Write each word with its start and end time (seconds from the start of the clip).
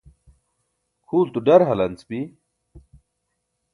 kʰulto 1.07 1.39
ḍar 1.45 1.61
halanc 1.67 1.99
bi 2.09 2.19